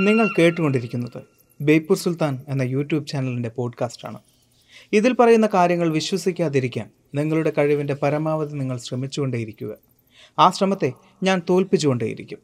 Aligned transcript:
നിങ്ങൾ 0.00 0.30
കേട്ടുകൊണ്ടിരിക്കുന്നത് 0.38 1.22
ബേപ്പൂർ 1.60 1.96
സുൽത്താൻ 1.96 2.44
എന്ന 2.48 2.62
യൂട്യൂബ് 2.62 3.06
ചാനലിന്റെ 3.06 3.48
പോഡ്കാസ്റ്റാണ്. 3.48 4.18
ഇതിൽ 4.92 5.14
പറയുന്ന 5.14 5.48
കാര്യങ്ങൾ 5.54 5.88
വിശ്വസിക്കാതിരിക്കാൻ 5.88 6.90
നിങ്ങളുടെ 7.14 7.52
കഴിവിന്റെ 7.58 7.94
പരമാവധി 7.94 8.54
നിങ്ങൾ 8.54 8.78
ശ്രമിച്ചുകൊണ്ടേയിരിക്കുക. 8.78 9.74
ആ 10.38 10.50
ശ്രമത്തെ 10.50 10.92
ഞാൻ 11.22 11.42
തോൽപ്പിച്ചുകൊണ്ടേയിരിക്കും. 11.50 12.38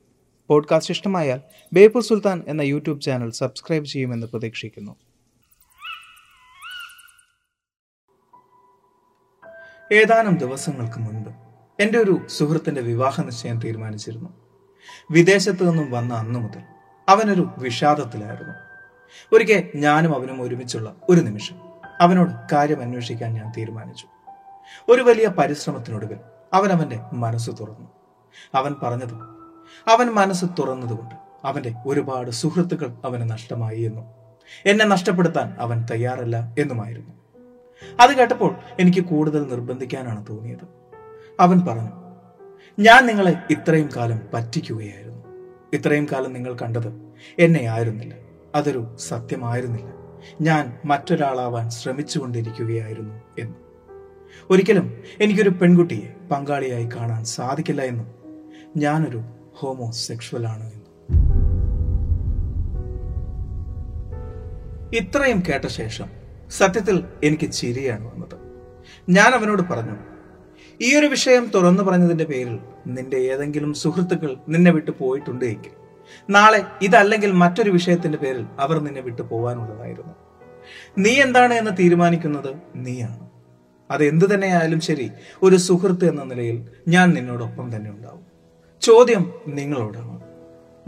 പോഡ്കാസ്റ്റ് 0.49 0.93
ഇഷ്ടമായാൽ 0.93 1.41
ബേപ്പൂർ 1.73 2.03
സുൽത്താൻ 2.03 2.43
എന്ന 2.49 2.63
യൂട്യൂബ് 2.63 3.01
ചാനൽ 3.01 3.31
സബ്സ്ക്രൈബ് 3.31 3.85
ചെയ്യുമെന്ന് 3.85 4.27
പ്രതീക്ഷിക്കുന്നു. 4.27 4.97
ഏതാനും 9.93 10.37
ദിവസങ്ങൾക്ക് 10.37 10.99
മുൻപ് 10.99 11.31
എന്റെ 11.83 11.99
ഒരു 11.99 12.21
സുഹൃത്തിന്റെ 12.29 12.81
വിവാഹ 12.81 13.21
നിശ്ചയം 13.21 13.59
തീരുമാനിച്ചിരുന്നു. 13.59 14.29
വിദേശത്തു 15.11 15.65
നിന്നും 15.65 15.91
വന്ന 15.91 16.15
അന്നു 16.15 16.39
മുതൽ 16.39 16.78
അവനൊരു 17.09 17.51
വിഷാദത്തിലായിരുന്നു. 17.59 18.55
ഒരിക്കൽ 19.33 19.79
ഞാനും 19.79 20.15
അവനും 20.15 20.43
ഒരുമിച്ചുള്ള 20.43 20.95
ഒരു 21.09 21.21
നിമിഷം 21.21 21.57
അവനോട് 22.01 22.31
കാര്യം 22.53 22.83
അന്വേഷിക്കാൻ 22.83 23.35
ഞാൻ 23.35 23.53
തീരുമാനിച്ചു. 23.57 24.07
ഒരു 24.89 25.03
വലിയ 25.03 25.29
പരിശ്രമത്തിനൊടുവിൽ 25.29 26.17
അവൻ 26.53 26.73
അവന്റെ 26.73 27.01
മനസ്സ് 27.13 27.51
തുറന്നു. 27.51 27.89
അവൻ 28.55 28.75
പറഞ്ഞത് 28.83 29.15
അവൻ 29.91 30.07
മനസ്സ് 30.07 30.45
തുറന്നതുകൊണ്ട് 30.59 31.15
അവന്റെ 31.45 31.75
ഒരുപാട് 31.87 32.31
സുഹൃത്തുക്കൾ 32.31 32.93
അവന് 33.05 33.31
നഷ്ടമായി 33.31 33.81
എന്നും 33.81 34.05
എന്നെ 34.67 34.85
നഷ്ടപ്പെടുത്താൻ 34.85 35.57
അവൻ 35.59 35.87
തയ്യാറല്ല 35.91 36.55
എന്നുമായിരുന്നു. 36.59 37.13
അത് 38.01 38.17
കേട്ടപ്പോൾ 38.17 38.57
എനിക്ക് 38.81 39.05
കൂടുതൽ 39.05 39.49
നിർബന്ധിക്കാനാണ് 39.49 40.27
തോന്നിയത്. 40.31 40.67
അവൻ 41.41 41.61
പറഞ്ഞു 41.61 41.91
ഞാൻ 42.79 43.07
നിങ്ങളെ 43.07 43.37
ഇത്രയും 43.51 43.89
കാലം 43.97 44.21
പറ്റിക്കുകയായിരുന്നു. 44.35 45.28
ഇത്രയും 45.73 46.07
കാലം 46.13 46.33
നിങ്ങൾ 46.33 46.57
കണ്ടത് 46.63 47.13
എന്നെ 47.39 47.67
ആയിരുന്നില്ല. 47.67 48.15
അതൊരു 48.55 48.97
സത്യമായിരുന്നില്ല. 48.99 49.93
ഞാൻ 50.41 50.77
മറ്റൊരാളാവാൻ 50.85 51.71
ശ്രമിച്ചുകൊണ്ടിരിക്കുകയായിരുന്നു 51.71 53.15
എന്ന്. 53.39 53.55
ഒരിക്കലും 54.51 55.03
എനിക്കൊരു 55.21 55.49
പെൺകുട്ടിയെ 55.49 56.29
പങ്കാളിയായി 56.29 56.89
കാണാൻ 56.97 57.25
സാധിക്കില്ല 57.25 57.83
എന്നും 57.83 58.07
ഞാനൊരു 58.77 59.23
ഹോമോ 59.55 59.91
സെക്ഷുവൽ 59.91 60.47
ആണ് 60.47 60.73
എന്നും. 60.73 60.89
ഇത്രയും 64.95 65.43
കേട്ട 65.49 65.67
ശേഷം 65.67 66.07
സത്യത്തിൽ 66.51 67.05
എനിക്ക് 67.25 67.51
ചിരിയാണ് 67.51 68.15
വന്നത്. 68.15 68.39
ഞാൻ 69.09 69.35
അവനോട് 69.35 69.63
പറഞ്ഞു 69.63 69.97
ഈ 70.81 70.97
ഒരു 70.97 71.07
വിഷയം 71.07 71.51
തുറന്നു 71.55 71.83
പറഞ്ഞതിന്റെ 71.83 72.25
പേരിൽ 72.25 72.59
നിന്റെ 72.89 73.17
ഏതെങ്കിലും 73.17 73.75
സുഹൃത്തുക്കൾ 73.75 74.37
നിന്നെ 74.49 74.71
വിട്ടു 74.71 74.91
പോയിട്ടുണ്ട് 74.99 75.45
എങ്കിൽ 75.45 75.71
നാളെ 76.31 76.65
ഇതല്ലെങ്കിൽ 76.83 77.33
മറ്റൊരു 77.33 77.71
വിഷയത്തിന്റെ 77.71 78.19
പേരിൽ 78.19 78.47
അവർ 78.59 78.79
നിന്നെ 78.79 79.01
വിട്ടു 79.01 79.23
പോവാനുള്ളതായിരുന്നു. 79.23 80.15
നീ 80.99 81.23
എന്താണ് 81.23 81.55
എന്ന് 81.55 81.71
തീരുമാനിക്കുന്നത്? 81.79 82.55
നീയാണ്. 82.77 83.29
അത് 83.91 84.05
എന്തു 84.05 84.25
തന്നെയായാലും 84.25 84.81
ശരി 84.81 85.11
ഒരു 85.43 85.57
സുഹൃത്ത് 85.57 86.05
എന്ന 86.09 86.25
നിലയിൽ 86.25 86.69
ഞാൻ 86.89 87.11
നിന്നോടൊപ്പം 87.11 87.77
തന്നെ 87.77 87.91
ഉണ്ടാവും. 87.91 88.23
ചോദ്യം 88.81 89.33
നിങ്ങളോടാണ്. 89.47 90.21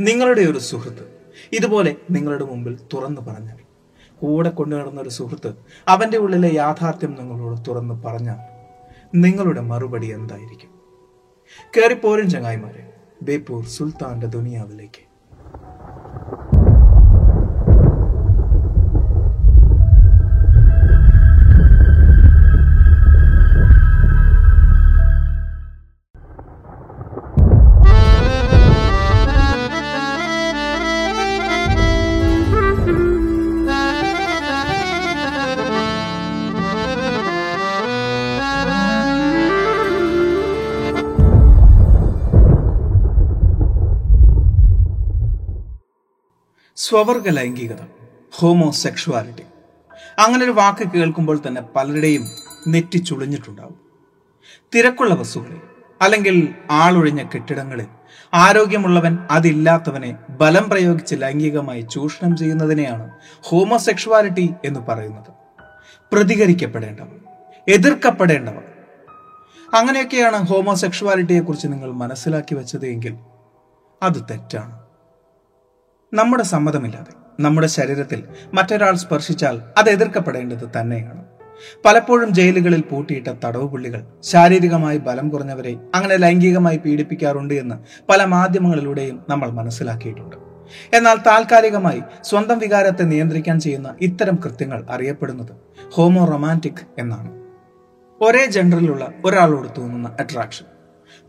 നിങ്ങളുടെ 0.00 0.40
ഒരു 0.40 0.58
സുഹൃത്ത് 0.58 1.20
ഇതുപോലെ 1.52 1.96
നിങ്ങളുടെ 2.10 2.44
മുമ്പിൽ 2.44 2.78
തുറന്നു 2.94 3.20
പറഞ്ഞാൽ 3.20 3.56
കൂടെ 4.20 4.50
കൊണ്ടു 4.50 4.76
നടന്ന 4.76 5.00
ഒരു 5.00 5.08
സുഹൃത്ത് 5.08 5.54
അവന്റെ 5.88 6.18
ഉള്ളിലെ 6.18 6.54
യാഥാർത്ഥ്യം 6.54 7.16
നിങ്ങളോട് 7.18 7.58
തുറന്നു 7.68 8.02
പറഞ്ഞാൽ 8.04 8.36
നിങ്ങളുടെ 9.14 9.60
മറുപടി 9.60 10.06
എന്തായിരിക്കും? 10.06 10.79
करे 11.74 11.94
पोरन 12.04 12.28
चङाई 12.28 12.56
मारे 12.56 12.84
बेपोर 13.20 13.64
सुल्तान 13.76 14.20
दुनिया 14.28 14.64
विले 14.64 14.86
के 14.86 15.09
സ്വവർഗ 46.90 47.28
ലൈംഗികത 47.28 47.76
ഹോമോസെക്ഷുവാലിറ്റി. 48.32 49.42
അങ്ങനെ 50.18 50.44
ഒരു 50.44 50.50
വാക്ക് 50.50 50.88
കേൾക്കുമ്പോൾ 50.88 51.40
തന്നെ 51.46 51.62
പലരുടെയും 51.76 52.26
നെറ്റി 52.68 52.98
ചുളിഞ്ഞിട്ടുണ്ടാവും. 52.98 53.80
തിരക്കുള്ള 54.74 55.14
ബസ്സുകളിൽ 55.14 55.60
അല്ലെങ്കിൽ 56.00 56.54
ആളൊഴിഞ്ഞ 56.70 57.22
കെട്ടിടങ്ങളിൽ 57.22 57.86
ആരോഗ്യമുള്ളവൻ 58.34 59.18
അതില്ലാത്തവനെ 59.30 60.16
ബലം 60.30 60.70
പ്രയോഗിച്ച് 60.70 61.14
ലൈംഗികമായി 61.18 61.80
ചൂഷണം 61.80 62.36
ചെയ്യുന്നതിനെയാണ് 62.36 63.10
ഹോമോസെക്ഷുവാലിറ്റി 63.42 64.54
എന്ന് 64.64 64.80
പറയുന്നത്. 64.80 65.32
പ്രതികരിക്കപ്പെടേണ്ടവർ 66.12 67.16
എതിർക്കപ്പെടേണ്ടവർ. 67.68 68.62
അങ്ങനെയൊക്കെയാണ് 69.74 70.36
ഹോമോസെക്ഷുവാലിറ്റിയെക്കുറിച്ച് 70.36 71.66
നിങ്ങൾ 71.66 71.90
മനസ്സിലാക്കി 71.92 72.54
വെച്ചത് 72.54 72.86
എങ്കിൽ 72.86 73.16
അത് 74.02 74.26
തെറ്റാണ്. 74.30 74.79
നമ്മുടെ 76.12 76.42
സമ്മതമില്ലാതെ 76.42 77.42
നമ്മുടെ 77.42 77.66
ശരീരത്തിൽ 77.66 78.24
മറ്റൊരാൾ 78.54 78.96
സ്പർശിച്ചാൽ 78.96 79.60
അത് 79.78 79.90
എതിർക്കപ്പെടേണ്ടത് 79.90 80.80
തന്നെയാണ്. 80.80 81.24
പലപ്പോഴും 81.84 82.34
ജയിലുകളിൽ 82.34 82.80
പൂട്ടിയിട്ട 82.80 83.28
തടവ് 83.44 83.64
പുള്ളികൾ 83.64 84.02
ശാരീരികമായി 84.20 84.98
ബലം 84.98 85.28
കുറഞ്ഞവരെ 85.28 85.76
അങ്ങനെ 85.94 86.16
ലൈംഗികമായി 86.16 86.76
പീഡിപ്പിക്കാറുണ്ട് 86.76 87.54
എന്ന് 87.54 87.74
പല 88.08 88.24
മാധ്യമങ്ങളിലൂടെയും 88.24 89.22
നമ്മൾ 89.28 89.50
മനസ്സിലാക്കിയിട്ടുണ്ട്. 89.50 90.36
എന്നാൽ 90.96 91.16
താൽക്കാലികമായി 91.26 92.02
സ്വന്തം 92.22 92.58
വികാരത്തെ 92.58 93.02
നിയന്ത്രിക്കാൻ 93.02 93.60
ചെയ്യുന്ന 93.60 93.94
ഇത്തരം 94.00 94.38
കൃത്യങ്ങൾ 94.44 94.86
അറിയപ്പെടുന്നത് 94.90 95.52
ഹോമോ 95.90 96.24
റൊമാന്റിക് 96.24 96.86
എന്നാണ്. 96.98 97.30
ഒരേ 98.24 98.46
ജെൻഡറിലുള്ള 98.46 99.12
ഒരാളോട് 99.24 99.68
തോന്നുന്ന 99.78 100.16
അട്രാക്ഷൻ 100.20 100.66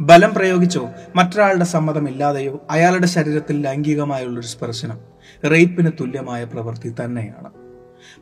ബലം 0.02 0.34
പ്രയോഗിച്ചോ? 0.34 0.90
മറ്റൊരാളുടെ 1.16 1.64
സമ്മതമില്ലാതെയോ 1.64 2.64
അയാളുടെ 2.70 3.08
ശരീരത്തിൽ 3.08 3.62
ലൈംഗികമായുള്ളൊരു 3.62 4.48
സ്പർശനം. 4.48 4.98
റേപ്പിന് 5.46 5.92
തുല്യമായ 6.00 6.44
പ്രവൃത്തി 6.44 6.96
തന്നെയാണ്. 7.04 7.50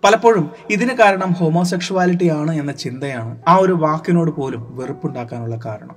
പലപ്പോഴും 0.04 0.52
ഇതിന് 0.70 0.94
കാരണം 0.94 1.32
ഹോമോസെക്ഷുവാലിറ്റി 1.32 2.30
ആണ് 2.30 2.56
എന്ന 2.56 2.72
ചിന്തയാണ് 2.72 3.42
ആ 3.48 3.56
ഒരു 3.56 3.74
വാക്കിനോട് 3.74 4.32
പോലും 4.32 4.78
വെറുപ്പുണ്ടാക്കാനുള്ള 4.78 5.60
കാരണം. 5.66 5.96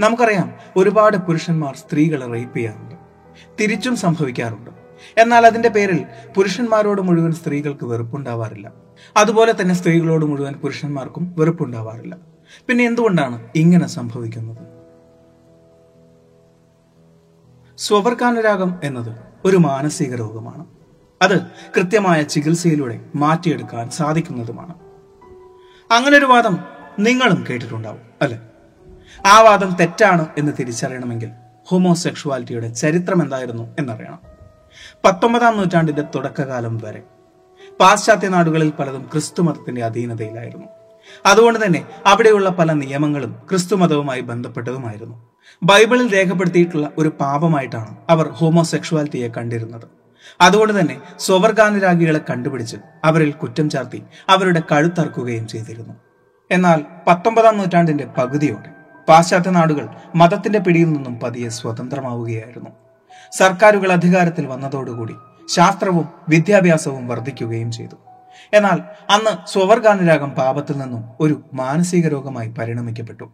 നമുക്കറിയാം 0.00 0.54
ഒരുപാട് 0.76 1.16
പുരുഷന്മാർ 1.16 1.76
സ്ത്രീകളെ 1.76 2.26
റേപ്പ് 2.26 2.56
ചെയ്യാറുണ്ട്. 2.56 2.94
തിരിച്ചും 3.60 3.96
സംഭവിക്കാറുണ്ട്. 3.96 4.70
എന്നാൽ 5.20 5.46
അതിന്റെ 5.46 5.68
പേരിൽ 5.68 6.04
പുരുഷന്മാരോട് 6.34 7.02
മുഴുവൻ 7.02 7.32
സ്ത്രീകൾക്ക് 7.32 7.84
വെറുപ്പുണ്ടാവാറില്ല. 7.84 8.72
അതുപോലെ 9.16 9.54
തന്നെ 9.60 9.74
സ്ത്രീകളോട് 9.74 10.24
മുഴുവൻ 10.24 10.52
പുരുഷന്മാർക്കും 10.52 11.34
വെറുപ്പുണ്ടാവാറില്ല. 11.38 12.16
പിന്നെ 12.66 12.84
എന്തുകൊണ്ടാണ് 12.84 13.46
ഇങ്ങനെ 13.54 13.86
സംഭവിക്കുന്നത്? 13.86 14.77
സ്വവർഗാനുരാഗം 17.78 18.80
എന്നത് 18.84 19.16
ഒരു 19.44 19.56
മാനസിക 19.56 20.14
രോഗമാണ്. 20.14 20.66
അത് 21.22 21.40
കൃത്യമായ 21.76 22.22
ചികിത്സയിലൂടെ 22.22 23.00
മാറ്റിയെടുക്കാൻ 23.14 23.90
സാധിക്കുന്നതുമാണ്. 23.90 24.74
അങ്ങനെ 25.92 26.18
ഒരു 26.18 26.24
വാദം 26.24 26.58
നിങ്ങളും 26.98 27.44
കേട്ടിട്ടുണ്ടാവും 27.50 27.98
അല്ലെ? 28.22 28.40
ആ 29.26 29.40
വാദം 29.40 29.76
തെറ്റാണ് 29.80 30.26
എന്ന് 30.38 30.52
തിരിച്ചറിയണമെങ്കിൽ 30.58 31.30
ഹോമോസെക്ഷുവാലിറ്റിയുടെ 31.66 32.68
ചരിത്രം 32.68 33.22
എന്തായിരുന്നു 33.22 33.76
എന്നറിയണം. 33.78 34.20
പത്തൊമ്പതാം 35.04 35.56
നൂറ്റാണ്ടിന്റെ 35.56 36.02
തുടക്കകാലം 36.14 36.78
വരെ 36.78 37.02
പാശ്ചാത്യ 37.80 38.28
നാടുകളിൽ 38.28 38.72
പലതും 38.78 39.08
ക്രിസ്തുമതത്തിന്റെ 39.12 39.84
അധീനതയിലായിരുന്നു. 39.84 40.66
അതുകൊണ്ട് 41.26 41.66
തന്നെ 41.66 41.86
അവിടെയുള്ള 42.06 42.50
പല 42.50 42.72
നിയമങ്ങളും 42.72 43.36
ക്രിസ്തുമതവുമായി 43.50 44.20
ബന്ധപ്പെട്ടതുമായിരുന്നു. 44.20 45.27
ബൈബിളിൽ 45.62 46.14
രേഖപ്പെടുത്തിയിട്ടുള്ള 46.14 46.90
ഒരു 46.98 47.12
പാപമായിട്ടാണ് 47.20 47.96
അവർ 48.10 48.28
ഹോമോസെക്ഷുവാലിറ്റിയെ 48.28 49.28
കണ്ടിരുന്നത്. 49.28 49.86
അതുകൊണ്ട് 50.40 50.80
തന്നെ 50.80 51.00
സ്വവർഗാനുരാഗികളെ 51.18 52.20
കണ്ടുപിടിച്ച് 52.30 52.76
അവരിൽ 53.04 53.32
കുറ്റം 53.32 53.70
ചാർത്തി 53.70 54.02
അവരുടെ 54.28 54.62
കഴുത്തറക്കുകയും 54.72 55.48
ചെയ്തിരുന്നു. 55.48 55.94
എന്നാൽ 56.50 56.84
പത്തൊമ്പതാം 57.08 57.58
നൂറ്റാണ്ടിന്റെ 57.58 58.06
പകുതിയോടെ 58.18 58.70
പാശ്ചാത്യ 59.08 59.50
നാടുകൾ 59.50 59.88
മതത്തിന്റെ 60.14 60.58
പിടിയിൽ 60.58 60.92
നിന്നും 60.92 61.20
പതിയെ 61.20 61.48
സ്വതന്ത്രമാവുകയായിരുന്നു. 61.48 62.70
സർക്കാരുകൾ 63.32 63.92
അധികാരത്തിൽ 63.92 64.46
വന്നതോടുകൂടി 64.46 65.14
ശാസ്ത്രവും 65.48 66.08
വിദ്യാഭ്യാസവും 66.28 67.08
വർദ്ധിക്കുകയും 67.08 67.72
ചെയ്തു. 67.72 67.96
എന്നാൽ 68.52 68.78
അന്ന് 69.10 69.48
സ്വവർഗാനുരാഗം 69.48 70.30
പാപത്തിൽ 70.30 70.78
നിന്നും 70.78 71.04
ഒരു 71.20 71.42
മാനസിക 71.54 72.08
രോഗമായി 72.08 72.48
പരിണമിക്കപ്പെട്ടു. 72.48 73.30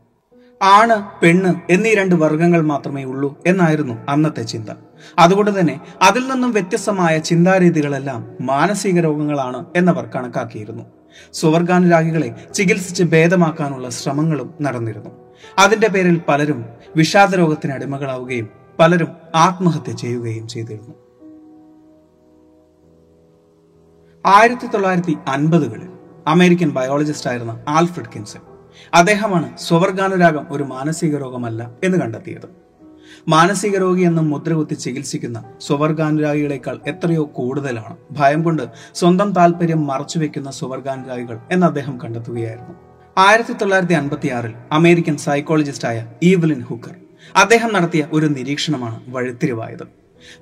ആണ് 0.64 1.20
പെണ്ണ് 1.22 1.72
എന്നീ 1.72 1.94
രണ്ട് 1.94 2.14
വർഗങ്ങൾ 2.14 2.62
മാത്രമേ 2.62 3.04
ഉള്ളൂ 3.04 3.38
എന്നായിരുന്നു 3.46 3.94
അന്നത്തെ 4.08 4.42
ചിന്ത. 4.42 4.70
അതുകൊണ്ട് 5.18 5.60
തന്നെ 5.60 5.80
അതിൽ 6.02 6.28
നിന്നും 6.32 6.52
വ്യത്യസ്തമായ 6.52 7.18
ചിന്താരീതികളെല്ലാം 7.18 8.26
മാനസിക 8.40 9.00
രോഗങ്ങളാണ് 9.00 9.64
എന്നവർ 9.76 10.06
കണക്കാക്കിയിരുന്നു. 10.06 10.84
സുവർഗാനുരാഗികളെ 11.32 12.34
ചികിത്സിച്ച് 12.54 13.02
ഭേദമാക്കാനുള്ള 13.02 13.90
ശ്രമങ്ങളും 13.90 14.54
നടന്നിരുന്നു. 14.60 15.10
അതിന്റെ 15.58 15.88
പേരിൽ 15.88 16.20
പലരും 16.28 16.64
വിഷാദ 16.96 17.34
രോഗത്തിന് 17.34 17.72
അടിമകളാവുകയും 17.72 18.48
പലരും 18.78 19.08
ആത്മഹത്യ 19.34 19.92
ചെയ്യുകയും 19.92 20.48
ചെയ്തിരുന്നു. 20.48 20.94
ആയിരത്തി 24.26 24.66
തൊള്ളായിരത്തി 24.66 25.16
അൻപതുകളിൽ 25.28 25.88
അമേരിക്കൻ 26.26 26.70
ബയോളജിസ്റ്റ് 26.70 27.30
ആയിരുന്ന 27.30 27.64
ആൽഫ്രഡ് 27.68 28.12
കിൻസൺ 28.14 28.53
അദ്ദേഹമാണ് 28.94 29.58
സ്വവർഗാനുരാഗം 29.58 30.46
ഒരു 30.50 30.62
മാനസിക 30.62 31.16
രോഗമല്ല 31.16 31.70
എന്ന് 31.84 31.98
കണ്ടെത്തിയത്. 31.98 32.64
മാനസിക 33.28 33.78
രോഗി 33.78 34.02
എന്ന 34.02 34.20
മുദ്രകുത്തി 34.20 34.74
ചികിത്സിക്കുന്ന 34.74 35.44
സ്വവർഗാനുരാഗികളെക്കാൾ 35.60 36.80
എത്രയോ 36.86 37.22
കൂടുതലാണ്. 37.22 37.96
ഭയം 38.12 38.42
കൊണ്ട് 38.42 38.62
സ്വന്തം 38.94 39.32
താല്പര്യം 39.32 39.86
മറച്ചുവെക്കുന്ന 39.86 40.50
സ്വവർഗാനുരാഗികൾ 40.50 41.38
എന്ന് 41.52 41.66
അദ്ദേഹം 41.66 42.00
കണ്ടെത്തുകയായിരുന്നു. 42.04 42.74
ആയിരത്തി 43.18 43.52
തൊള്ളായിരത്തി 43.52 43.94
അൻപത്തി 43.94 44.28
ആറിൽ 44.28 44.52
അമേരിക്കൻ 44.72 45.16
സൈക്കോളജിസ്റ്റായ 45.16 46.12
ഈവലിൻ 46.22 46.60
ഹുക്കർ 46.60 46.94
അദ്ദേഹം 47.36 47.74
നടത്തിയ 47.74 48.08
ഒരു 48.12 48.26
നിരീക്ഷണമാണ് 48.26 49.00
വഴിത്തിരിവായത്. 49.08 49.86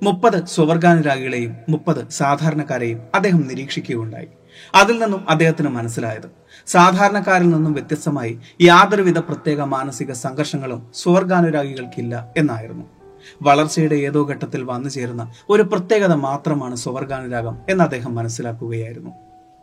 മുപ്പത് 0.03 0.45
സ്വവർഗാനുരാഗികളെയും 0.45 1.55
മുപ്പത് 1.69 2.09
സാധാരണക്കാരെയും 2.09 3.01
അദ്ദേഹം 3.15 3.47
നിരീക്ഷിക്കുകയുണ്ടായി. 3.47 4.27
അതിൽ 4.75 5.03
നിന്നും 5.03 5.29
അദ്ദേഹത്തിന് 5.29 5.69
മനസ്സിലായത് 5.69 6.42
സാധാരണക്കാരിൽ 6.67 7.49
നിന്നും 7.49 7.73
വ്യത്യസ്തമായി 7.73 8.39
യാതൊരുവിധ 8.61 9.19
പ്രത്യേക 9.19 9.61
മാനസിക 9.61 10.11
സംഘർഷങ്ങളും 10.11 10.91
സ്വർഗാനുരാഗികൾക്കില്ല 10.93 12.27
എന്നായിരുന്നു. 12.37 12.85
വളർച്ചയുടെ 13.41 13.95
ഏതോ 13.95 14.27
ഘട്ടത്തിൽ 14.29 14.63
വന്നു 14.63 14.89
ചേരുന്ന 14.89 15.31
ഒരു 15.49 15.61
പ്രത്യേകത 15.61 16.13
മാത്രമാണ് 16.13 16.75
സ്വർഗാനുരാഗം 16.75 17.57
എന്ന് 17.69 17.83
അദ്ദേഹം 17.83 18.15
മനസ്സിലാക്കുകയായിരുന്നു. 18.15 19.09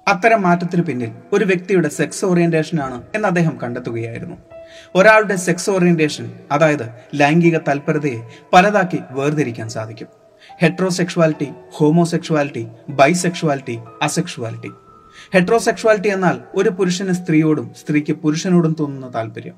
അത്തരം 0.09 0.43
മാറ്റത്തിന് 0.43 0.83
പിന്നിൽ 0.83 1.11
ഒരു 1.33 1.45
വ്യക്തിയുടെ 1.45 1.89
സെക്സ് 1.89 2.25
ഓറിയന്റേഷൻ 2.25 2.81
ആണ് 2.81 3.03
എന്ന് 3.15 3.29
അദ്ദേഹം 3.29 3.59
കണ്ടെത്തുകയായിരുന്നു. 3.63 4.37
ഒരാളുടെ 4.95 5.37
സെക്സ് 5.37 5.71
ഓറിയന്റേഷൻ 5.71 6.33
അതായത് 6.53 6.91
ലൈംഗിക 7.15 7.59
തൽപരതയെ 7.59 8.23
പലതാക്കി 8.53 8.99
വേർതിരിക്കാൻ 9.11 9.69
സാധിക്കും. 9.69 10.09
Heterosexuality 10.61 11.49
homosexuality 11.73 12.67
bisexuality 12.89 13.79
asexuality 14.03 14.71
heterosexuality 15.35 16.09
എന്നാൽ 16.09 16.39
ഒരു 16.55 16.69
പുരുഷന് 16.69 17.13
സ്ത്രീയോടും 17.13 17.71
സ്ത്രീക്ക് 17.81 18.13
പുരുഷനോടും 18.13 18.77
തോന്നുന്ന 18.81 19.15
താല്പര്യം. 19.15 19.55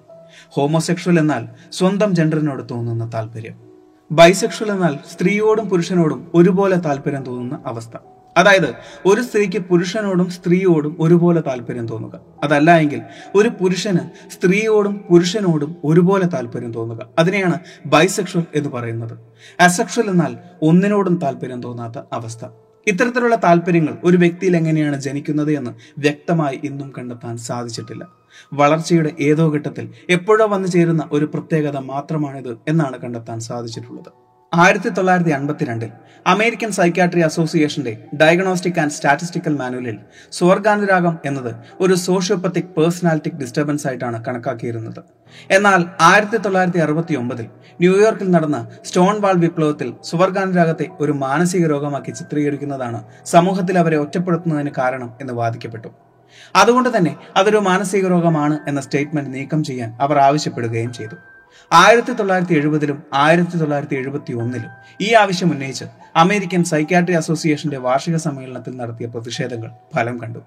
ഹോമോസെക്ഷൽ 0.48 1.18
എന്നാൽ 1.18 1.48
സ്വന്തം 1.72 2.14
ജെൻഡറിനോട് 2.14 2.62
തോന്നുന്ന 2.70 3.10
താല്പര്യം. 3.14 3.54
ബൈസെക്ഷൽ 4.12 4.70
എന്നാൽ 4.70 4.98
സ്ത്രീയോടും 5.12 5.68
പുരുഷനോടും 5.68 6.30
ഒരുപോലെ 6.34 6.76
താല്പര്യം 6.76 7.24
തോന്നുന്ന 7.24 7.58
അവസ്ഥ. 7.66 7.96
അതായത് 8.36 8.74
ഒരു 9.06 9.20
സ്ത്രീക്ക് 9.20 9.58
പുരുഷനോടും 9.58 10.30
സ്ത്രീയോടും 10.30 10.96
ഒരുപോലെ 11.00 11.40
താല്പര്യം 11.40 11.88
തോന്നുക. 11.88 12.20
അതല്ല 12.42 12.76
എങ്കിൽ 12.76 13.02
ഒരു 13.34 13.48
പുരുഷന് 13.48 14.30
സ്ത്രീയോടും 14.30 15.04
പുരുഷനോടും 15.10 15.76
ഒരുപോലെ 15.84 16.26
താല്പര്യം 16.26 16.72
തോന്നുക. 16.72 17.08
അതിനെയാണ് 17.18 17.58
ബൈസെക്ഷൽ 17.86 18.44
എന്ന് 18.54 18.70
പറയുന്നത്. 18.70 19.18
അസെക്ഷൽ 19.60 20.10
എന്നാൽ 20.10 20.36
ഒന്നിനോടും 20.62 21.16
താല്പര്യം 21.16 21.62
തോന്നാത്ത 21.62 22.02
അവസ്ഥ. 22.12 22.44
ഇത്തരത്തിലുള്ള 22.86 23.36
താല്പര്യങ്ങൾ 23.36 23.94
ഒരു 24.04 24.16
വ്യക്തിയിൽ 24.16 24.56
എങ്ങനെയാണ് 24.56 24.96
ജനിക്കുന്നത് 25.00 25.52
എന്ന് 25.58 25.72
വ്യക്തമായി 25.98 26.60
ഇന്നും 26.68 26.88
കണ്ടെത്താൻ 26.98 27.36
സാധിച്ചിട്ടില്ല. 27.48 28.04
വളർച്ചയുടെ 28.60 29.10
ഏതോ 29.28 29.44
ഘട്ടത്തിൽ 29.54 29.86
എപ്പോഴോ 30.16 30.46
വന്നു 30.46 30.68
ചേരുന്ന 30.68 31.08
ഒരു 31.12 31.26
പ്രത്യേകത 31.34 31.78
മാത്രമാണിത് 31.92 32.52
എന്നാണ് 32.68 32.96
കണ്ടെത്താൻ 33.04 33.40
സാധിച്ചിട്ടുള്ളത്. 33.50 34.10
ആയിരത്തി 34.52 34.88
തൊള്ളായിരത്തി 34.88 35.30
അൻപത്തിരണ്ടിൽ 35.30 35.90
അമേരിക്കൻ 36.26 36.70
സൈക്യാട്രി 36.78 37.20
അസോസിയേഷന്റെ 37.20 37.92
ഡയഗ്നോസ്റ്റിക് 38.20 38.80
ആൻഡ് 38.82 38.94
സ്റ്റാറ്റിസ്റ്റിക്കൽ 38.96 39.54
മാനുവലിൽ 39.60 39.96
സ്വർഗാനുരാഗം 40.38 41.14
എന്നത് 41.24 41.52
ഒരു 41.80 41.94
സോഷ്യോപ്പത്തിക് 41.94 42.68
പേഴ്സണാലിറ്റിക് 42.76 43.38
ഡിസ്റ്റർബൻസ് 43.42 43.86
ആയിട്ടാണ് 43.86 44.24
കണക്കാക്കിയിരുന്നത്. 44.26 45.00
എന്നാൽ 45.50 45.80
ആയിരത്തി 46.10 46.36
തൊള്ളായിരത്തി 46.36 46.78
അറുപത്തി 46.78 47.16
ഒമ്പതിൽ 47.22 47.48
ന്യൂയോർക്കിൽ 47.80 48.30
നടന്ന 48.30 48.60
സ്റ്റോൺ 48.84 49.16
വാൾ 49.20 49.36
വിപ്ലവത്തിൽ 49.46 49.90
സ്വർഗാനുരാഗത്തെ 50.10 50.88
ഒരു 51.00 51.12
മാനസിക 51.24 51.64
രോഗമാക്കി 51.74 52.14
ചിത്രീകരിക്കുന്നതാണ് 52.20 53.02
സമൂഹത്തിൽ 53.34 53.78
അവരെ 53.78 53.98
ഒറ്റപ്പെടുത്തുന്നതിന് 54.04 54.74
കാരണം 54.78 55.10
എന്ന് 55.20 55.32
വാദിക്കപ്പെട്ടു. 55.32 55.90
അതുകൊണ്ട് 56.56 56.96
തന്നെ 56.98 57.16
അതൊരു 57.36 57.60
മാനസിക 57.70 58.06
രോഗമാണ് 58.08 58.58
എന്ന 58.68 58.80
സ്റ്റേറ്റ്മെന്റ് 58.80 59.34
നീക്കം 59.34 59.60
ചെയ്യാൻ 59.64 59.90
അവർ 60.00 60.18
ആവശ്യപ്പെടുകയും 60.28 60.92
ചെയ്തു. 60.92 61.16
ആയിരത്തി 61.72 62.12
തൊള്ളായിരത്തി 62.12 62.54
എഴുപതിലും 62.54 63.02
ആയിരത്തി 63.14 63.56
തൊള്ളായിരത്തി 63.56 63.94
എഴുപത്തി 63.94 64.32
ഒന്നിലും 64.32 64.70
ഈ 65.00 65.12
ആവശ്യം 65.12 65.52
ഉന്നയിച്ച് 65.52 65.84
അമേരിക്കൻ 66.16 66.64
സൈക്യാട്രി 66.64 67.14
അസോസിയേഷന്റെ 67.14 67.78
വാർഷിക 67.78 68.16
സമ്മേളനത്തിൽ 68.16 68.76
നടത്തിയ 68.76 69.06
പ്രതിഷേധങ്ങൾ 69.06 69.70
ഫലം 69.94 70.20
കണ്ടു. 70.20 70.38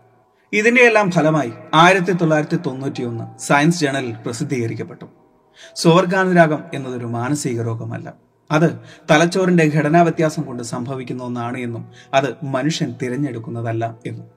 ഇതിന്റെയെല്ലാം 0.54 1.12
ഫലമായി 1.12 1.52
ആയിരത്തി 1.74 2.12
തൊള്ളായിരത്തി 2.12 2.56
തൊണ്ണൂറ്റി 2.56 3.04
ഒന്ന് 3.04 3.42
സയൻസ് 3.42 3.80
ജേണലിൽ 3.80 4.16
പ്രസിദ്ധീകരിക്കപ്പെട്ടു. 4.26 5.06
സ്വർഗാനുരാഗം 5.76 6.64
എന്നതൊരു 6.74 7.06
മാനസിക 7.06 7.62
രോഗമല്ല. 7.62 8.14
അത് 8.52 8.80
തലച്ചോറിന്റെ 9.12 9.72
ഘടനാ 9.76 10.02
വ്യത്യാസം 10.02 10.44
കൊണ്ട് 10.44 10.64
സംഭവിക്കുന്ന 10.64 11.24
ഒന്നാണ് 11.24 11.58
എന്നും 11.58 11.92
അത് 12.14 12.46
മനുഷ്യൻ 12.46 12.96
തിരഞ്ഞെടുക്കുന്നതല്ല 13.02 13.98
എന്നും. 14.06 14.28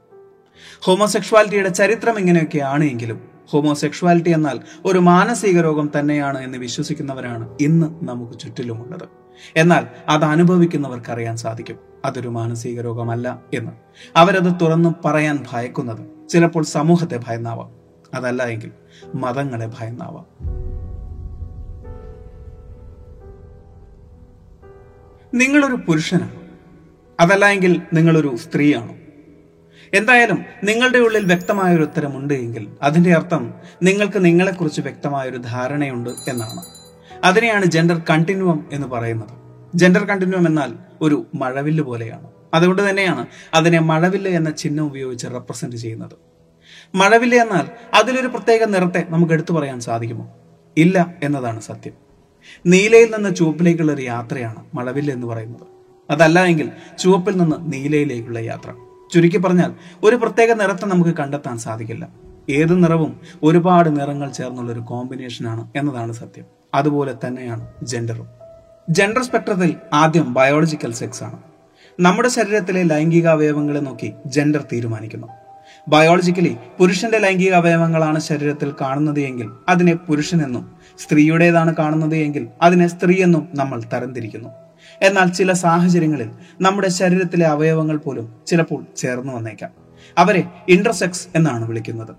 ഹോമോസെക്ഷുവാലിറ്റിയുടെ 0.81 1.69
ചരിത്രം 1.69 2.19
ഇങ്ങനെയൊക്കെയാണ് 2.19 2.85
എങ്കിലും 2.85 3.38
ഹോമോസെക്ഷുവാലിറ്റി 3.49 4.31
എന്നാൽ 4.31 4.61
ഒരു 4.85 4.99
മാനസിക 4.99 5.61
രോഗം 5.61 5.91
തന്നെയാണ് 5.99 6.39
എന്ന് 6.39 6.59
വിശ്വസിക്കുന്നവരാണ് 6.59 7.57
ഇന്ന് 7.61 7.87
നമുക്ക് 8.03 8.39
ചുറ്റിലുമുള്ളത്. 8.39 9.09
എന്നാൽ 9.57 9.87
അത് 10.09 10.25
അനുഭവിക്കുന്നവർക്ക് 10.25 11.13
അറിയാൻ 11.13 11.37
സാധിക്കും. 11.37 11.77
അതൊരു 12.05 12.29
മാനസിക 12.29 12.81
രോഗമല്ല 12.81 13.43
എന്ന്. 13.55 13.73
അവരത് 14.17 14.53
തുറന്നു 14.63 14.95
പറയാൻ 15.05 15.45
ഭയക്കുന്നത് 15.53 16.29
ചിലപ്പോൾ 16.29 16.65
സമൂഹത്തെ 16.65 17.21
ഭയന്നാവാം. 17.27 17.71
അതല്ല 18.15 18.43
എങ്കിൽ 18.43 18.71
മതങ്ങളെ 19.15 19.71
ഭയന്നാവാം. 19.79 20.27
നിങ്ങളൊരു 25.35 25.75
പുരുഷനാണ്? 25.75 26.35
അതല്ല 27.21 27.47
എങ്കിൽ 27.47 27.83
നിങ്ങളൊരു 27.93 28.37
സ്ത്രീയാണോ? 28.37 28.95
എന്തായാലും 29.95 30.45
നിങ്ങളുടെ 30.65 30.99
ഉള്ളിൽ 30.99 31.25
വ്യക്തമായ 31.25 31.75
ഒരു 31.75 31.83
ഉത്തരമുണ്ട് 31.83 32.35
എങ്കിൽ 32.35 32.69
അതിന്റെ 32.83 33.13
അർത്ഥം 33.13 33.55
നിങ്ങൾക്ക് 33.83 34.25
നിങ്ങളെക്കുറിച്ച് 34.25 34.81
വ്യക്തമായ 34.81 35.29
ഒരു 35.29 35.37
ധാരണയുണ്ട് 35.37 36.11
എന്നാണ്. 36.11 36.65
അതിനെയാണ് 37.25 37.65
ജെൻഡർ 37.65 38.03
കണ്ടിന്യൂം 38.11 38.69
എന്ന് 38.73 38.89
പറയുന്നത്. 38.89 39.29
ജെൻഡർ 39.75 40.05
കണ്ടിന്യൂം 40.05 40.47
എന്നാൽ 40.47 40.73
ഒരു 41.01 41.27
മഴവില്ല് 41.35 41.83
പോലെയാണ്. 41.83 42.27
അതുകൊണ്ട് 42.55 42.91
തന്നെയാണ് 42.91 43.27
അതിനെ 43.55 43.79
മഴവില്ല് 43.79 44.31
എന്ന 44.31 44.51
ചിഹ്നം 44.51 44.85
ഉപയോഗിച്ച് 44.85 45.27
റെപ്രസെന്റ് 45.27 45.77
ചെയ്യുന്നത്. 45.77 46.11
മഴവില്ല് 46.95 47.37
എന്നാൽ 47.37 47.69
അതിലൊരു 47.95 48.27
പ്രത്യേക 48.27 48.65
നിറത്തെ 48.65 49.07
നമുക്ക് 49.11 49.33
എടുത്തു 49.33 49.53
പറയാൻ 49.53 49.81
സാധിക്കുമോ? 49.81 50.37
ഇല്ല 50.77 51.15
എന്നതാണ് 51.23 51.61
സത്യം. 51.61 51.93
നീലയിൽ 52.67 53.15
നിന്ന് 53.17 53.37
ചുവപ്പിലേക്കുള്ള 53.37 53.93
ഒരു 53.93 54.03
യാത്രയാണ് 54.03 54.65
മഴവില്ല് 54.75 55.13
എന്ന് 55.13 55.27
പറയുന്നത്. 55.27 55.67
അതല്ല 56.11 56.45
എങ്കിൽ 56.45 56.71
ചുവപ്പിൽ 56.99 57.37
നിന്ന് 57.37 57.73
നീലയിലേക്കുള്ള 57.73 58.39
യാത്ര. 58.39 58.75
ചുരുക്കി 59.13 59.39
പറഞ്ഞാൽ 59.39 59.75
ഒരു 60.03 60.17
പ്രത്യേക 60.17 60.53
നിറത്തെ 60.53 60.87
നമുക്ക് 60.87 61.11
കണ്ടെത്താൻ 61.11 61.59
സാധിക്കില്ല. 61.59 62.09
ഏത് 62.51 62.85
നിറവും 62.85 63.21
ഒരുപാട് 63.43 64.01
നിറങ്ങൾ 64.01 64.33
ചേർന്നുള്ള 64.33 64.73
ഒരു 64.73 64.81
കോമ്പിനേഷനാണ് 64.81 65.69
എന്നതാണ് 65.77 66.13
സത്യം. 66.13 66.45
അതുപോലെ 66.75 67.15
തന്നെയാണ് 67.27 67.67
ജെൻഡറും. 67.83 68.27
ജെൻഡർ 68.91 69.23
സ്പെക്ട്രത്തിൽ 69.23 69.77
ആദ്യം 69.93 70.33
ബയോളജിക്കൽ 70.33 70.93
സെക്സ് 70.93 71.25
ആണ്. 71.25 71.39
നമ്മുടെ 72.01 72.29
ശരീരത്തിലെ 72.29 72.83
ലൈംഗിക 72.83 73.27
അവയവങ്ങളെ 73.27 73.81
നോക്കി 73.81 74.13
ജെൻഡർ 74.27 74.65
തീരുമാനിക്കുന്നു. 74.73 75.27
ബയോളജിക്കലി 75.89 76.57
പുരുഷന്റെ 76.79 77.19
ലൈംഗിക 77.19 77.55
അവയവങ്ങളാണ് 77.55 78.19
ശരീരത്തിൽ 78.19 78.73
കാണുന്നത് 78.81 79.21
എങ്കിൽ 79.21 79.51
അതിനെ 79.69 79.95
പുരുഷനെന്നും 79.95 80.71
സ്ത്രീയുടേതാണ് 80.99 81.75
കാണുന്നത് 81.77 82.15
എങ്കിൽ 82.15 82.49
അതിനെ 82.63 82.87
സ്ത്രീയെന്നും 82.87 83.49
നമ്മൾ 83.55 83.83
തരംതിരിക്കുന്നു. 83.95 84.49
എന്നാൽ 85.03 85.29
ചില 85.33 85.53
സാഹചര്യങ്ങളിൽ 85.53 86.31
നമ്മുടെ 86.61 86.89
ശരീരത്തിലെ 86.89 87.47
അവയവങ്ങൾ 87.47 87.97
പോലും 87.97 88.35
ചിലപ്പോൾ 88.47 88.85
ചേർന്ന് 88.97 89.33
വന്നേക്കാം. 89.33 89.71
അവരെ 90.19 90.45
ഇന്റർസെക്സ് 90.69 91.29
എന്നാണ് 91.37 91.65
വിളിക്കുന്നത്. 91.69 92.15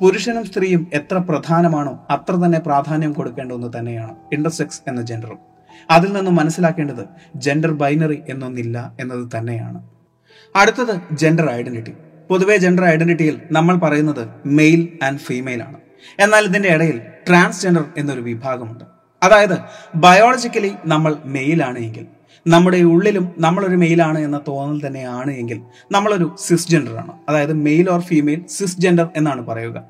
പുരുഷനും 0.00 0.44
സ്ത്രീയും 0.44 0.86
എത്ര 0.92 1.16
പ്രധാനമാണോ 1.18 2.06
അത്ര 2.10 2.32
തന്നെ 2.32 2.58
പ്രാധാന്യം 2.58 3.12
കൊടുക്കേണ്ട 3.12 3.52
ഒന്ന് 3.52 3.78
തന്നെയാണ് 3.78 4.14
ഇന്റർസെക്സ് 4.32 4.82
എന്ന 4.88 5.02
ജെൻഡറും 5.02 5.38
അതിൽ 5.90 6.12
നിന്നും 6.12 6.36
മനസ്സിലാക്കേണ്ടത് 6.36 7.04
ജെൻഡർ 7.36 7.72
ബൈനറി 7.72 8.22
എന്നൊന്നില്ല 8.28 8.96
എന്നത് 9.00 9.38
തന്നെയാണ്. 9.38 9.88
അടുത്തത് 10.56 11.00
ജെൻഡർ 11.12 11.50
ഐഡന്റിറ്റി 11.50 11.92
പൊതുവെ 12.30 12.56
ജെൻഡർ 12.56 12.84
ഐഡന്റിറ്റിയിൽ 12.84 13.40
നമ്മൾ 13.52 13.76
പറയുന്നത് 13.76 14.28
മെയിൽ 14.46 14.98
ആൻഡ് 15.02 15.18
ഫീമെയിൽ 15.18 15.62
ആണ്. 15.62 15.78
എന്നാൽ 16.18 16.44
ഇതിന്റെ 16.44 16.68
ഇടയിൽ 16.68 17.00
ട്രാൻസ്ജെൻഡർ 17.28 17.84
എന്നൊരു 17.96 18.20
വിഭാഗമുണ്ട്. 18.20 18.84
അതായത് 19.22 19.58
ബയോളജിക്കലി 19.94 20.72
നമ്മൾ 20.86 21.16
മെയിലാണ് 21.24 21.78
എങ്കിൽ 21.78 22.06
നമ്മുടെ 22.46 22.82
ഉള്ളിലും 22.82 23.34
നമ്മളൊരു 23.38 23.76
മെയിലാണ് 23.76 24.18
എന്ന 24.18 24.40
തോന്നൽ 24.48 24.86
തന്നെയാണ് 24.86 25.30
എങ്കിൽ 25.30 25.62
നമ്മളൊരു 25.92 26.36
സിസ് 26.38 26.68
ജെൻഡർ 26.68 26.96
ആണ്. 26.96 27.12
അതായത് 27.28 27.52
male 27.52 27.90
or 27.90 28.00
female 28.00 28.44
Cs 28.48 28.80
gender 28.80 29.08
എന്നാണ് 29.16 29.46
പറയുക. 29.46 29.82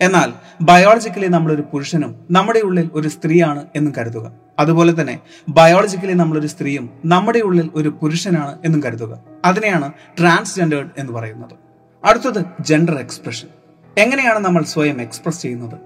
എന്നാൽ 0.00 0.32
ബയോളജിക്കലി 0.60 1.26
നമ്മളൊരു 1.26 1.64
പുരുഷനും 1.72 2.26
നമ്മുടെ 2.30 2.60
ഉള്ളിൽ 2.60 2.90
ഒരു 2.92 3.08
സ്ത്രീയാണ് 3.08 3.66
എന്നും 3.76 3.94
കരുതുക. 3.98 4.32
അതുപോലെ 4.58 5.00
തന്നെ 5.00 5.20
ബയോളജിക്കലി 5.48 6.12
നമ്മളൊരു 6.12 6.46
സ്ത്രീയും 6.46 6.90
നമ്മുടെ 7.04 7.38
ഉള്ളിൽ 7.38 7.70
ഒരു 7.74 7.88
പുരുഷനാണ് 7.88 8.58
എന്നും 8.64 8.82
കരുതുക. 8.82 9.18
അതിനെയാണ് 9.44 9.92
ട്രാൻസ്ജെൻഡേർഡ് 10.18 10.90
എന്ന് 10.98 11.12
പറയുന്നത്. 11.12 11.54
അടുത്തത് 12.04 12.44
ജെൻഡർ 12.60 12.94
എക്സ്പ്രഷൻ 12.94 13.48
എങ്ങനെയാണ് 13.98 14.38
നമ്മൾ 14.38 14.64
സ്വയം 14.64 15.00
എക്സ്പ്രസ് 15.00 15.42
ചെയ്യുന്നത്? 15.42 15.78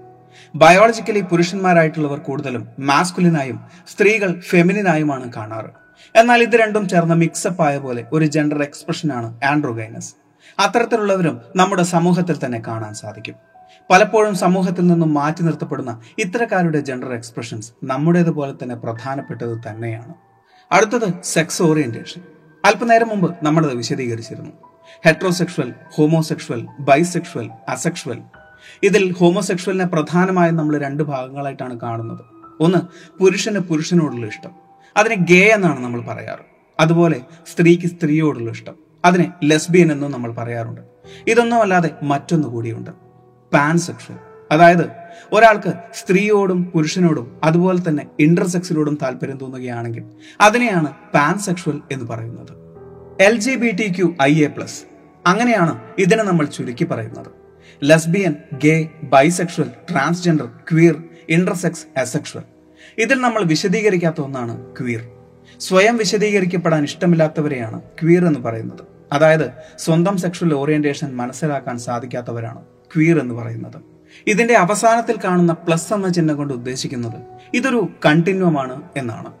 ബയോളജിക്കലി 0.55 1.21
പുരുഷന്മാരായിട്ടുള്ളവർ 1.21 2.17
കൂടുതലും 2.17 2.67
മാസ്കുലിനായും 2.79 3.59
സ്ത്രീകൾ 3.87 4.39
ഫെമിനിനായുമാണ് 4.39 5.33
കാണാറ്. 5.33 5.80
എന്നാൽ 6.15 6.41
ഇത് 6.41 6.55
രണ്ടും 6.55 6.87
ചേർന്ന 6.87 7.13
മിക്സപ്പ് 7.13 7.63
ആയ 7.63 7.77
പോലെ 7.77 8.05
ഒരു 8.13 8.25
ജെൻഡർ 8.25 8.63
എക്സ്പ്രഷനാണ് 8.63 9.39
ആൻഡ്രോഗൈനസ് 9.43 10.15
അത്തരത്തിലുള്ളവരും 10.59 11.41
നമ്മുടെ 11.55 11.83
സമൂഹത്തിൽ 11.83 12.45
തന്നെ 12.45 12.61
കാണാൻ 12.67 12.93
സാധിക്കും. 12.93 13.35
പലപ്പോഴും 13.89 14.35
സമൂഹത്തിൽ 14.35 14.87
നിന്നും 14.87 15.13
മാറ്റി 15.13 15.43
നിർത്തപ്പെടുന്ന 15.43 15.99
ഇത്തരക്കാരുടെ 16.17 16.79
ജെൻഡർ 16.79 17.13
എക്സ്പ്രഷൻസ് 17.13 17.71
നമ്മുടേതുപോലെ 17.83 18.53
തന്നെ 18.63 18.75
പ്രധാനപ്പെട്ടത് 18.75 19.61
തന്നെയാണ്. 19.69 20.13
അടുത്തത് 20.71 21.23
സെക്സ് 21.23 21.63
ഓറിയന്റേഷൻ 21.63 22.21
അല്പനേരം 22.65 23.07
മുമ്പ് 23.07 23.35
നമ്മളത് 23.43 23.73
വിശദീകരിച്ചിരുന്നു. 23.73 24.51
ഹെട്രോസെക്ഷൽ 25.05 25.73
ഹോമോസെക്ഷൽ 25.95 26.67
ബൈസെക്ഷൽ 26.79 27.49
അസെക്ഷൽ 27.69 28.21
ഇതിൽ 28.83 29.13
ഹോമോസെക്ഷലിനെ 29.13 29.85
പ്രധാനമായും 29.85 30.55
നമ്മൾ 30.55 30.77
രണ്ട് 30.77 31.03
ഭാഗങ്ങളായിട്ടാണ് 31.03 31.79
കാണുന്നത്. 31.79 32.21
ഒന്ന് 32.59 32.77
പുരുഷന് 33.19 33.59
പുരുഷനോടുള്ള 33.59 34.25
ഇഷ്ടം. 34.27 34.60
അതിനെ 34.97 35.15
ഗേ 35.15 35.51
എന്നാണ് 35.53 35.83
നമ്മൾ 35.83 36.01
പറയാറ്. 36.01 36.45
അതുപോലെ 36.79 37.21
സ്ത്രീക്ക് 37.47 37.87
സ്ത്രീയോടുള്ള 37.87 38.51
ഇഷ്ടം. 38.51 38.75
അതിനെ 39.05 39.31
ലെസ്ബിയൻ 39.43 39.91
എന്നും 39.91 40.11
നമ്മൾ 40.11 40.31
പറയാറുണ്ട്. 40.31 40.81
ഇതൊന്നും 41.27 41.61
അല്ലാതെ 41.61 41.89
മറ്റൊന്നു 42.03 42.47
കൂടിയുണ്ട്. 42.47 42.91
പാൻസെക്ഷൽ 43.53 44.15
അതായത് 44.51 44.85
ഒരാൾക്ക് 45.33 45.73
സ്ത്രീയോടും 45.93 46.63
പുരുഷനോടും 46.63 47.39
അതുപോലെ 47.43 47.89
തന്നെ 47.89 48.07
ഇന്റർസെക്സിനോടും 48.19 48.97
താല്പര്യം 49.01 49.37
തോന്നുകയാണെങ്കിൽ 49.37 50.03
അതിനെയാണ് 50.41 50.93
പാൻസെക്ഷൽ 51.13 51.81
എന്ന് 51.91 52.05
പറയുന്നത്. 52.05 52.61
L 53.21 53.35
G 53.35 53.55
B 53.55 53.71
T 53.71 53.93
Q 53.97 54.15
I 54.21 54.43
A 54.43 54.47
plus. 54.47 54.83
അങ്ങനെയാണ് 55.27 55.79
ഇതിനെ 55.99 56.23
നമ്മൾ 56.23 56.45
ചുരുക്കി 56.45 56.83
പറയുന്നത്. 56.83 57.27
Lesbian 57.83 58.35
gay 58.53 58.89
bisexual 59.03 59.65
transgender 59.91 60.45
queer 60.45 61.03
intersex 61.29 61.99
asexual 61.99 62.41
ഇതിൽ 62.97 63.21
നമ്മൾ 63.21 63.43
വിശദീകരിക്കാത്ത 63.43 64.21
ഒന്നാണ് 64.21 64.75
ക്വീർ. 64.75 65.07
സ്വയം 65.59 65.97
വിശദീകരിക്കപ്പെടാൻ 65.97 66.83
ഇഷ്ടമില്ലാത്തവരെയാണ് 66.83 67.81
ക്വീർ 67.81 68.25
എന്ന് 68.25 68.39
പറയുന്നത്. 68.39 68.79
അതായത് 69.11 69.51
സ്വന്തം 69.77 70.17
സെക്ഷൽ 70.17 70.53
ഓറിയന്റേഷൻ 70.53 71.15
മനസ്സിലാക്കാൻ 71.15 71.79
സാധിക്കാത്തവരാണ് 71.79 72.61
ക്വീർ 72.95 73.19
എന്ന് 73.19 73.35
പറയുന്നത്. 73.35 73.81
ഇതിന്റെ 74.27 74.53
അവസാനത്തിൽ 74.53 75.19
കാണുന്ന 75.23 75.53
പ്ലസ് 75.53 75.93
എന്ന 75.93 76.09
ചിഹ്നം 76.09 76.37
കൊണ്ട് 76.37 76.53
ഉദ്ദേശിക്കുന്നത് 76.53 77.21
ഇതൊരു 77.53 77.89
കണ്ടിന്യൂമാണ് 78.05 78.81
എന്നാണ്. 78.97 79.33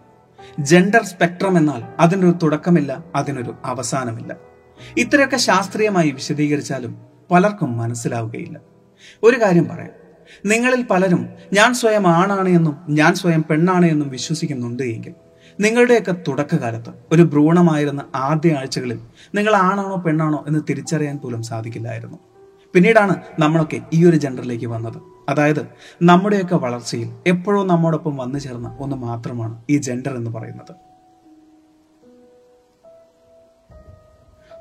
ജെൻഡർ 0.59 1.03
സ്പെക്ട്രം 1.03 1.57
എന്നാൽ 1.57 1.83
അതിനൊരു 1.99 2.37
തുടക്കമില്ല 2.43 3.03
അതിനൊരു 3.15 3.55
അവസാനമില്ല. 3.65 4.35
ഇത്രയൊക്കെ 4.97 5.37
ശാസ്ത്രീയമായി 5.37 6.09
വിശദീകരിച്ചാലും 6.11 7.01
പലർക്കും 7.31 7.77
മനസ്സിലാവുകയില്ല. 7.77 8.59
ഒരു 9.23 9.41
കാര്യം 9.41 9.67
പറയാം. 9.67 10.00
നിങ്ങളിൽ 10.45 10.83
പലരും 10.83 11.29
ഞാൻ 11.53 11.73
സ്വയം 11.73 12.07
ആണാണ് 12.07 12.49
എന്നും 12.49 12.75
ഞാൻ 12.89 13.15
സ്വയം 13.15 13.43
പെണ്ണാണ് 13.49 13.85
എന്നും 13.85 14.09
വിശ്വസിക്കുന്നുണ്ട് 14.09 14.83
എങ്കിൽ 14.83 15.13
നിങ്ങളുടെയൊക്കെ 15.59 16.15
തുടക്കകാലത്ത് 16.27 16.89
ഒരു 17.11 17.21
ഭ്രൂണമായിരുന്ന 17.21 18.05
ആദ്യ 18.15 18.53
ആഴ്ചകളിൽ 18.53 18.99
നിങ്ങൾ 19.35 19.55
ആണാണോ 19.55 20.03
പെണ്ണാണോ 20.05 20.45
എന്ന് 20.47 20.59
തിരിച്ചറിയാൻ 20.69 21.17
പോലും 21.17 21.43
സാധിക്കില്ലായിരുന്നു. 21.43 22.19
പിന്നീടാണ് 22.75 23.15
നമ്മളൊക്കെ 23.39 23.81
ഈ 23.93 24.05
ഒരു 24.05 24.15
ജെൻഡറിലേക്ക് 24.15 24.65
വന്നത്. 24.65 24.99
അതായത് 25.29 25.67
നമ്മുടെയൊക്കെ 26.01 26.55
വളർച്ചയിൽ 26.55 27.09
എപ്പോഴോ 27.27 27.63
നമ്മോടൊപ്പം 27.63 28.17
വന്നു 28.17 28.39
ചേർന്ന 28.39 28.77
ഒന്ന് 28.79 28.95
മാത്രമാണ് 28.95 29.63
ഈ 29.69 29.77
ജെൻഡർ 29.77 30.15
എന്ന് 30.15 30.31
പറയുന്നത്. 30.31 30.73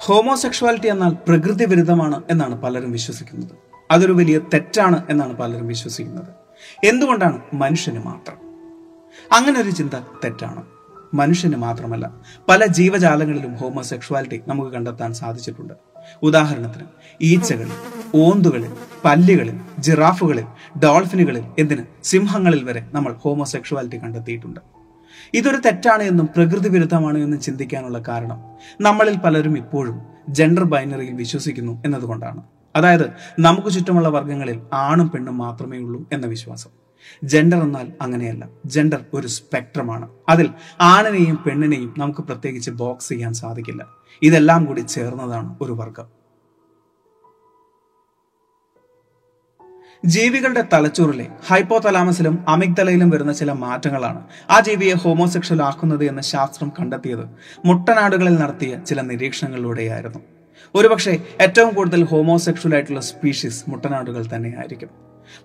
ഹോമോസെക്ഷുവാലിറ്റി 0.04 0.88
എന്നാൽ 0.88 1.16
പ്രകൃതി 1.28 1.64
വിരുദ്ധമാണ് 1.64 2.22
എന്നാണ് 2.30 2.62
പലരും 2.62 2.92
വിശ്വസിക്കുന്നത്. 2.92 3.69
അതൊരു 3.90 4.12
വലിയ 4.12 4.38
തെറ്റാണ് 4.38 5.06
എന്നാണ് 5.10 5.36
പലരും 5.36 5.68
വിശ്വസിക്കുന്നത്. 5.68 6.30
എന്തുകൊണ്ടാണ് 6.84 7.40
മനുഷ്യന് 7.54 7.98
മാത്രം? 7.98 8.38
അങ്ങനെ 9.32 9.60
ഒരു 9.60 9.70
ചിന്ത 9.70 9.94
തെറ്റാണ്. 10.24 10.62
മനുഷ്യന് 11.14 11.56
മാത്രമല്ല 11.56 12.06
പല 12.48 12.66
ജീവജാലങ്ങളിലും 12.66 13.54
ഹോമോസെക്ഷുവാലിറ്റി 13.54 14.42
നമുക്ക് 14.48 14.70
കണ്ടെത്താൻ 14.70 15.14
സാധിച്ചിട്ടുണ്ട്. 15.14 15.74
ഉദാഹരണത്തിന് 16.22 16.86
ഈച്ചകളിൽ 17.20 17.72
ഓന്തുകളിൽ 18.14 18.72
പല്ലുകളിൽ 19.04 19.60
ജിറാഫുകളിൽ 19.80 20.44
ഡോൾഫിനുകളിൽ 20.84 21.44
എന്തിന് 21.58 21.84
സിംഹങ്ങളിൽ 22.02 22.64
വരെ 22.64 22.82
നമ്മൾ 22.92 23.12
ഹോമോസെക്ഷുവാലിറ്റി 23.12 23.96
കണ്ടെത്തിയിട്ടുണ്ട്. 23.96 24.60
ഇതൊരു 25.34 25.56
തെറ്റാണ് 25.56 26.02
എന്നും 26.02 26.26
പ്രകൃതി 26.36 26.68
വിരുദ്ധമാണ് 26.68 27.18
എന്നും 27.18 27.40
ചിന്തിക്കാനുള്ള 27.40 28.02
കാരണം 28.08 28.38
നമ്മളിൽ 28.80 29.16
പലരും 29.16 29.58
ഇപ്പോഴും 29.58 30.00
ജെൻഡർ 30.28 30.64
ബൈനറിയിൽ 30.64 31.14
വിശ്വസിക്കുന്നു 31.14 31.82
എന്നതുകൊണ്ടാണ്. 31.84 32.42
അതായത് 32.76 33.10
നമുക്ക് 33.40 33.68
ചുറ്റുമുള്ള 33.68 34.08
വർഗങ്ങളിൽ 34.08 34.60
ആണും 34.72 35.10
പെണ്ണും 35.10 35.38
മാത്രമേ 35.38 35.78
ഉള്ളൂ 35.78 36.08
എന്ന 36.12 36.26
വിശ്വാസം. 36.26 36.70
ജെൻഡർ 37.24 37.62
എന്നാൽ 37.62 37.92
അങ്ങനെയല്ല. 38.02 38.48
ജെൻഡർ 38.66 39.04
ഒരു 39.14 39.26
സ്പെക്ട്രമാണ് 39.26 40.08
അതിൽ 40.28 40.50
ആണിനെയും 40.80 41.36
പെണ്ണിനെയും 41.46 41.94
നമുക്ക് 41.98 42.20
പ്രത്യേകിച്ച് 42.20 42.70
ബോക്സ് 42.70 43.08
ചെയ്യാൻ 43.08 43.34
സാധിക്കില്ല. 43.34 43.86
ഇതെല്ലാം 44.22 44.64
കൂടി 44.64 44.80
ചേർന്നതാണ് 44.80 45.56
ഒരു 45.60 45.72
വർഗം 45.72 46.20
ജീവികളുടെ 50.04 50.64
തലച്ചോറിലെ 50.72 51.28
ഹൈപ്പോതലാമസിലും 51.48 52.44
അമിഗ്ദലയിലും 52.48 53.10
വരുന്ന 53.10 53.32
ചില 53.32 53.52
മാറ്റങ്ങളാണ് 53.52 54.22
ആ 54.50 54.60
ജീവിയെ 54.60 54.94
ഹോമോസെക്ഷൽ 54.94 55.62
ആക്കുന്നത് 55.62 56.04
എന്ന് 56.04 56.22
ശാസ്ത്രം 56.22 56.72
കണ്ടെത്തിയത് 56.80 57.24
മുട്ടനാടുകളിൽ 57.64 58.34
നടത്തിയ 58.34 58.78
ചില 58.86 59.00
നിരീക്ഷണങ്ങളിലൂടെയായിരുന്നു. 59.00 60.39
ഒരുപക്ഷെ 60.74 61.12
ഏറ്റവും 61.40 61.74
കൂടുതൽ 61.74 62.04
ഹോമോസെക്ഷൽ 62.04 62.74
ആയിട്ടുള്ള 62.74 63.00
സ്പീഷീസ് 63.00 63.70
മുട്ടനാടുകൾ 63.70 64.22
തന്നെയായിരിക്കും. 64.34 64.90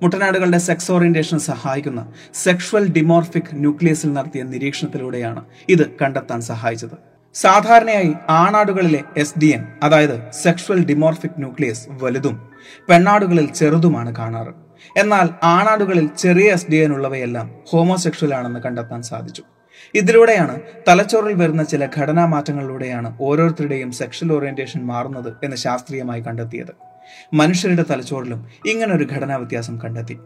മുട്ടനാടുകളുടെ 0.02 0.58
സെക്സ് 0.58 0.92
ഓറിയന്റേഷൻ 0.92 1.40
സഹായിക്കുന്ന 1.40 2.02
സെക്ഷൽ 2.34 2.88
ഡിമോർഫിക് 2.88 3.52
ന്യൂക്ലിയസിൽ 3.54 4.14
നടത്തിയ 4.14 4.44
നിരീക്ഷണത്തിലൂടെയാണ് 4.44 5.44
ഇത് 5.70 5.90
കണ്ടെത്താൻ 6.02 6.42
സഹായിച്ചത്. 6.42 6.98
സാധാരണയായി 7.36 8.14
ആണാടുകളിലെ 8.30 9.04
എസ് 9.18 9.40
ഡി 9.40 9.46
എൻ 9.46 9.64
അതായത് 9.84 10.32
സെക്ഷൽ 10.44 10.86
ഡിമോർഫിക് 10.86 11.40
ന്യൂക്ലിയസ് 11.40 11.88
വലുതും 12.04 12.38
പെണ്ണാടുകളിൽ 12.90 13.48
ചെറുതുമാണ് 13.54 14.16
കാണാറ്. 14.16 14.54
എന്നാൽ 14.98 15.30
ആണാടുകളിൽ 15.44 16.10
ചെറിയ 16.18 16.52
എസ് 16.52 16.72
ഡി 16.72 16.76
എൻ 16.76 16.94
ഉള്ളവയെല്ലാം 16.94 17.52
ഹോമോസെക്ഷൽ 17.70 18.34
ആണെന്ന് 18.34 18.60
കണ്ടെത്താൻ 18.60 19.04
സാധിച്ചു. 19.04 19.44
ഇതിലൂടെയാണ് 19.96 20.60
തലച്ചോറിൽ 20.88 21.34
വരുന്ന 21.34 21.64
ചില 21.64 21.88
ഘടനാ 21.98 22.26
മാറ്റങ്ങളിലൂടെയാണ് 22.26 23.18
ഓരോരുത്തരുടെയും 23.22 23.92
സെക്ഷൽ 23.92 24.34
ഓറിയന്റേഷൻ 24.34 24.86
മാറുന്നത് 24.86 25.34
എന്ന് 25.44 25.58
ശാസ്ത്രീയമായി 25.58 26.22
കണ്ടെത്തിയത്. 26.22 26.74
മനുഷ്യരുടെ 27.34 27.86
തലച്ചോറിലും 27.90 28.46
ഇങ്ങനെ 28.66 28.96
ഒരു 28.96 29.08
ഘടനാ 29.12 29.36
വ്യത്യാസം 29.36 29.82
കണ്ടെത്തി. 29.82 30.18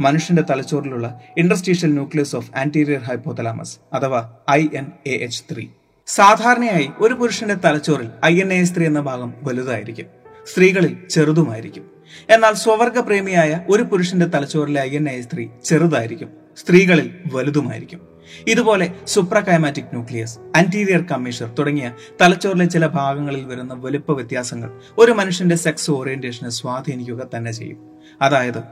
മനുഷ്യന്റെ 0.00 0.42
തലച്ചോറിലുള്ള 0.50 1.20
interstitial 1.38 1.90
nucleus 1.92 2.36
of 2.36 2.50
anterior 2.56 3.00
hypothalamus 3.00 3.78
അഥവാ 3.92 4.32
I 4.50 4.68
N 4.74 4.86
A 5.06 5.10
H 5.10 5.44
three 5.52 5.66
സാധാരണയായി 6.06 6.90
ഒരു 6.98 7.14
പുരുഷന്റെ 7.14 7.54
തലച്ചോറിൽ 7.54 8.08
I 8.24 8.40
N 8.40 8.52
A 8.52 8.60
H 8.60 8.76
three 8.76 8.86
എന്ന 8.86 9.00
ഭാഗം 9.00 9.34
വലുതായിരിക്കും. 9.42 10.06
സ്ത്രീകളിൽ 10.46 11.08
ചെറുതുമായിരിക്കും. 11.10 11.95
എന്നാൽ 12.30 12.54
സ്വവർഗ 12.54 12.98
പ്രേമിയായ 12.98 13.60
ഒരു 13.68 13.82
പുരുഷന്റെ 13.82 14.26
തലച്ചോറിലെ 14.26 14.80
ഐ 14.80 14.90
എൻ 14.90 15.10
ഐ 15.10 15.20
സ്ത്രീ 15.20 15.46
ചെറുതായിരിക്കും. 15.64 16.28
സ്ത്രീകളിൽ 16.56 17.14
വലുതുമായിരിക്കും. 17.32 18.00
ഇതുപോലെ 18.48 18.92
സുപ്രകൈമാറ്റിക് 19.06 19.84
ന്യൂക്ലിയസ് 19.84 20.38
ആന്റീരിയർ 20.56 21.02
കമ്മീഷർ 21.02 21.46
തുടങ്ങിയ 21.58 21.92
തലച്ചോറിലെ 22.22 22.64
ചില 22.64 22.86
ഭാഗങ്ങളിൽ 22.86 23.44
വരുന്ന 23.44 23.74
വലുപ്പ 23.74 24.12
വ്യത്യാസങ്ങൾ 24.12 24.70
ഒരു 24.98 25.12
മനുഷ്യന്റെ 25.12 25.56
സെക്സ് 25.56 25.90
ഓറിയന്റേഷനെ 25.90 26.50
സ്വാധീനിക്കുക 26.50 27.28
തന്നെ 27.36 27.52
ചെയ്യും. 27.52 27.78
അതായത് 28.22 28.62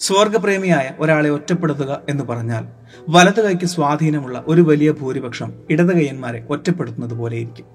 സ്വർഗപ്രേമിയായ 0.00 0.90
ഒരാളെ 0.98 1.30
ഒറ്റപ്പെടുത്തുക 1.30 2.00
എന്ന് 2.08 2.24
പറഞ്ഞാൽ 2.24 2.64
വലതു 3.08 3.40
കൈക്ക് 3.40 3.66
സ്വാധീനമുള്ള 3.66 4.44
ഒരു 4.46 4.60
വലിയ 4.60 4.90
ഭൂരിപക്ഷം 4.90 5.52
ഇടത് 5.70 5.94
കൈയന്മാരെ 5.96 6.46
ഒറ്റപ്പെടുത്തുന്നത് 6.50 7.14
പോലെയിരിക്കും. 7.14 7.66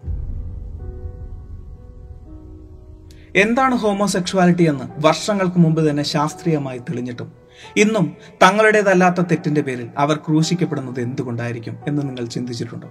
എന്താണ് 3.37 3.75
ഹോമോസെക്ഷുവാലിറ്റി 3.75 4.63
എന്ന് 4.63 4.83
വർഷങ്ങൾക്ക് 5.05 5.59
മുമ്പ് 5.59 5.89
തന്നെ 5.89 6.03
ശാസ്ത്രീയമായി 6.03 6.77
തെളിഞ്ഞിട്ടും. 6.77 7.31
ഇന്നും 7.77 8.15
തങ്ങളുടേതല്ലാത്ത 8.43 9.21
തെറ്റിന്റെ 9.21 9.61
പേരിൽ 9.61 9.89
അവർ 9.97 10.15
ക്രൂശിക്കപ്പെടുന്നത് 10.15 11.01
എന്തുകൊണ്ടായിരിക്കും 11.01 11.77
എന്ന് 11.87 12.01
നിങ്ങൾ 12.01 12.25
ചിന്തിച്ചിട്ടുണ്ടോ? 12.25 12.89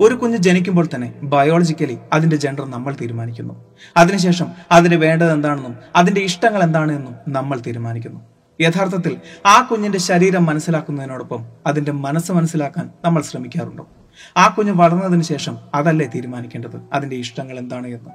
ഒരു 0.00 0.14
കുഞ്ഞ് 0.14 0.36
ജനിക്കുമ്പോൾ 0.36 0.88
തന്നെ 0.94 1.14
ബയോളജിക്കലി 1.22 1.98
അതിന്റെ 2.12 2.36
ജെൻഡർ 2.36 2.64
നമ്മൾ 2.70 2.96
തീരുമാനിക്കുന്നു. 3.00 3.64
അതിനുശേഷം 3.96 4.46
അതിന് 4.72 4.94
വേണ്ടത് 4.94 5.32
എന്താണെന്നും 5.32 5.76
അതിന്റെ 5.96 6.20
ഇഷ്ടങ്ങൾ 6.20 6.62
എന്താണെന്നും 6.62 7.14
നമ്മൾ 7.28 7.60
തീരുമാനിക്കുന്നു. 7.66 8.20
യഥാർത്ഥത്തിൽ 8.60 9.16
ആ 9.46 9.60
കുഞ്ഞിന്റെ 9.60 9.98
ശരീരം 9.98 10.46
മനസ്സിലാക്കുന്നതിനോടൊപ്പം 10.46 11.44
അതിന്റെ 11.66 11.92
മനസ്സ് 11.92 12.32
മനസ്സിലാക്കാൻ 12.32 12.90
നമ്മൾ 13.04 13.22
ശ്രമിക്കാറുണ്ടോ? 13.22 13.88
ആ 14.36 14.48
കുഞ്ഞ് 14.48 14.72
വളർന്നതിന് 14.72 15.22
ശേഷം 15.22 15.58
അതല്ലേ 15.74 16.10
തീരുമാനിക്കേണ്ടത്? 16.14 16.80
അതിന്റെ 16.92 17.16
ഇഷ്ടങ്ങൾ 17.16 17.58
എന്താണ് 17.58 17.86
എന്ന്. 17.86 18.10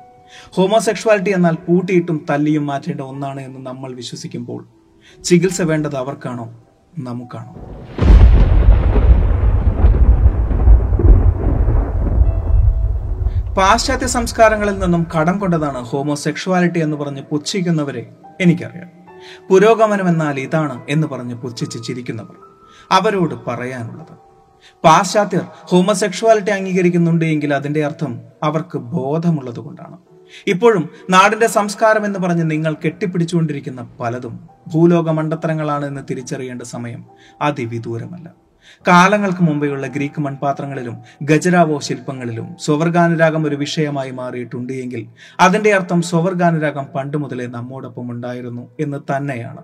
ഹോമോസെക്ഷുവാലിറ്റി 0.53 1.29
എന്നാൽ 1.29 1.55
പൂട്ടിയിട്ടും 1.55 2.25
തല്ലിയും 2.29 2.65
മാറ്റേണ്ട 2.65 3.01
ഒന്നാണ് 3.01 3.41
എന്ന് 3.41 3.65
നമ്മൾ 3.65 3.93
വിശ്വസിക്കുമ്പോൾ 3.93 4.65
ചികിത്സ 5.23 5.61
വേണ്ടത് 5.61 5.95
അവർക്കാണോ? 5.95 6.53
നമുക്കാണോ? 6.97 7.55
പാശ്ചാത്യ 13.57 14.07
സംസ്കാരങ്ങളിൽ 14.07 14.79
നിന്നും 14.79 15.07
കടം 15.19 15.39
കൊണ്ടതാണ് 15.39 15.77
ഹോമോസെക്ഷുവാലിറ്റി 15.77 16.79
എന്ന് 16.79 16.97
പറഞ്ഞ് 16.97 17.21
പുച്ഛിക്കുന്നവരെ 17.21 18.09
എനിക്കറിയാം. 18.41 18.89
പുരോഗമനം 19.49 20.09
എന്നാൽ 20.09 20.39
ഇതാണ് 20.39 20.81
എന്ന് 20.89 21.07
പറഞ്ഞ് 21.07 21.35
പുച്ഛിച്ച് 21.35 21.83
ചിരിക്കുന്നവർ 21.83 22.35
അവരോട് 22.91 23.35
പറയാനുള്ളത്. 23.47 24.13
പാശ്ചാത്യർ 24.83 25.41
ഹോമോസെക്ഷുവാലിറ്റി 25.53 26.49
അംഗീകരിക്കുന്നുണ്ട് 26.49 27.25
എങ്കിൽ 27.25 27.53
അതിന്റെ 27.53 27.85
അർത്ഥം 27.85 28.21
അവർക്ക് 28.43 28.77
ബോധമുള്ളത് 28.77 29.59
കൊണ്ടാണ് 29.59 29.97
ഇപ്പോഴും 30.47 30.89
നാടിന്റെ 31.09 31.47
സംസ്കാരം 31.47 32.05
എന്ന് 32.05 32.19
പറഞ്ഞ് 32.19 32.51
നിങ്ങൾ 32.51 32.75
കെട്ടിപ്പിടിച്ചുകൊണ്ടിരിക്കുന്ന 32.85 33.89
പലതും 33.99 34.49
ഭൂലോക 34.73 35.09
മണ്ടത്തരങ്ങളാണ് 35.09 35.85
എന്ന് 35.85 36.01
തിരിച്ചറിയേണ്ട 36.09 36.61
സമയം 36.61 37.05
അതിവിദൂരമല്ല. 37.41 38.33
കാലങ്ങൾക്ക് 38.87 39.43
മുമ്പെയുള്ള 39.43 39.87
ഗ്രീക്ക് 39.87 40.21
മൺപാത്രങ്ങളിലും 40.21 40.97
ഗജരാവോ 41.21 41.79
ശില്പങ്ങളിലും 41.79 42.55
സ്വവർഗാനുരാഗം 42.59 43.47
ഒരു 43.47 43.55
വിഷയമായി 43.55 44.11
മാറിയിട്ടുണ്ട് 44.11 44.73
എങ്കിൽ 44.73 45.07
അതിന്റെ 45.39 45.73
അർത്ഥം 45.73 46.01
സ്വവർഗാനുരാഗം 46.01 46.85
പണ്ട് 46.85 47.17
മുതലേ 47.17 47.45
നമ്മോടൊപ്പം 47.45 48.11
ഉണ്ടായിരുന്നു 48.11 48.69
എന്ന് 48.79 49.17
തന്നെയാണ്. 49.17 49.63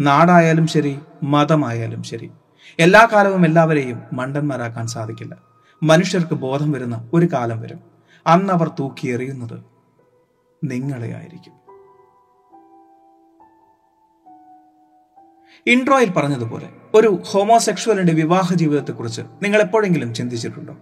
നാടായാലും 0.00 0.66
ശരി 0.66 0.98
മതമായാലും 1.22 2.02
ശരി 2.02 2.30
എല്ലാ 2.78 3.08
കാലവും 3.12 3.44
എല്ലാവരെയും 3.44 4.02
മണ്ടന്മാരാക്കാൻ 4.12 4.86
സാധിക്കില്ല. 4.86 5.36
മനുഷ്യർക്ക് 5.82 6.34
ബോധം 6.34 6.72
വരുന്ന 6.72 7.08
ഒരു 7.14 7.26
കാലം 7.26 7.60
വരും. 7.60 7.80
അന്നവർ 8.26 8.68
തൂക്കി 8.68 8.78
തൂക്കിയെറിയുന്നത് 8.78 9.77
നിങ്ങളെ 10.64 11.14
ആയിരിക്കും. 11.14 11.52
ഇൻട്രോയിൽ 15.66 16.12
പറഞ്ഞതുപോലെ 16.12 16.68
ഒരു 16.94 17.22
ഹോമോസെക്ഷുവലിന്റെ 17.24 18.12
വിവാഹ 18.12 18.54
ജീവിതത്തെക്കുറിച്ച് 18.54 19.22
നിങ്ങൾ 19.42 19.60
എപ്പോഴെങ്കിലും 19.60 20.14
ചിന്തിച്ചിട്ടുണ്ടോ? 20.14 20.76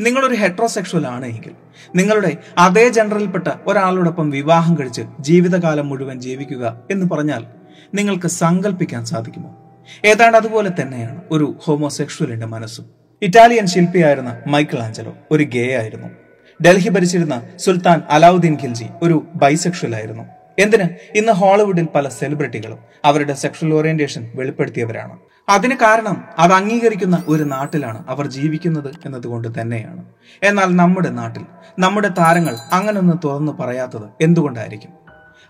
നിങ്ങളൊരു 0.00 0.34
ഹെട്രോസെക്ഷൽ 0.34 1.06
ആണ് 1.06 1.26
എങ്കിൽ 1.26 1.54
നിങ്ങളുടെ 1.94 2.36
അതേ 2.58 2.88
ജനറലിൽപ്പെട്ട 2.88 3.48
ഒരാളോടൊപ്പം 3.66 4.30
വിവാഹം 4.30 4.74
കഴിച്ച് 4.74 5.02
ജീവിതകാലം 5.20 5.88
മുഴുവൻ 5.88 6.20
ജീവിക്കുക 6.20 6.82
എന്ന് 6.90 7.10
പറഞ്ഞാൽ 7.10 7.46
നിങ്ങൾക്ക് 7.94 8.26
സങ്കല്പിക്കാൻ 8.26 9.04
സാധിക്കുമോ? 9.04 9.80
ഏതാണ്ട് 10.04 10.36
അതുപോലെ 10.36 10.70
തന്നെയാണ് 10.80 11.22
ഒരു 11.30 11.54
ഹോമോസെക്ഷുവലിന്റെ 11.60 12.46
മനസ്സും. 12.46 12.90
ഇറ്റാലിയൻ 13.22 13.66
ശില്പിയായിരുന്ന 13.66 14.42
മൈക്കിൾ 14.46 14.78
ആഞ്ചലോ 14.78 15.14
ഒരു 15.30 15.44
ഗേ 15.44 15.76
ആയിരുന്നു 15.76 16.27
ഡൽഹി 16.62 16.88
ഭരിച്ചിരുന്ന 16.88 17.42
സുൽത്താൻ 17.56 18.02
അലാവുദ്ദീൻ 18.10 18.58
ഖിൽജി 18.62 18.86
ഒരു 19.02 19.26
ബൈസെക്ഷൽ 19.36 19.94
ആയിരുന്നു. 19.96 20.24
എന്തിന്? 20.58 21.18
ഇന്ന് 21.18 21.32
ഹോളിവുഡിൽ 21.32 21.88
പല 21.94 22.08
സെലിബ്രിറ്റികളും 22.08 22.78
അവരുടെ 23.04 23.32
സെക്ഷൽ 23.32 23.74
ഓറിയന്റേഷൻ 23.74 24.32
വെളിപ്പെടുത്തിയവരാണ്. 24.34 25.18
അതിന് 25.48 25.74
കാരണം 25.74 26.24
അത് 26.38 26.52
അംഗീകരിക്കുന്ന 26.52 27.24
ഒരു 27.28 27.42
നാട്ടിലാണ് 27.42 28.04
അവർ 28.08 28.26
ജീവിക്കുന്നത് 28.26 28.90
എന്നതുകൊണ്ട് 29.06 29.48
തന്നെയാണ്. 29.60 30.04
എന്നാൽ 30.42 30.76
നമ്മുടെ 30.76 31.10
നാട്ടിൽ 31.10 31.42
നമ്മുടെ 31.78 32.08
താരങ്ങൾ 32.08 32.56
അങ്ങനൊന്ന് 32.72 33.12
തുറന്നു 33.24 33.52
പറയാത്തത് 33.60 34.08
എന്തുകൊണ്ടായിരിക്കും? 34.20 34.90